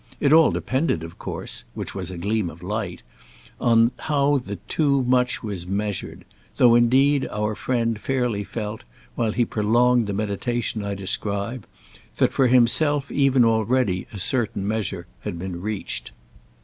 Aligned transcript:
It 0.19 0.33
all 0.33 0.49
depended 0.49 1.03
of 1.03 1.19
course—which 1.19 1.93
was 1.93 2.09
a 2.09 2.17
gleam 2.17 2.49
of 2.49 2.63
light—on 2.63 3.91
how 3.99 4.39
the 4.39 4.55
"too 4.67 5.03
much" 5.03 5.43
was 5.43 5.67
measured; 5.67 6.25
though 6.57 6.73
indeed 6.73 7.27
our 7.27 7.53
friend 7.53 7.99
fairly 7.99 8.43
felt, 8.43 8.83
while 9.13 9.31
he 9.31 9.45
prolonged 9.45 10.07
the 10.07 10.13
meditation 10.13 10.83
I 10.83 10.95
describe, 10.95 11.67
that 12.15 12.33
for 12.33 12.47
himself 12.47 13.11
even 13.11 13.45
already 13.45 14.07
a 14.11 14.17
certain 14.17 14.67
measure 14.67 15.05
had 15.19 15.37
been 15.37 15.61
reached. 15.61 16.13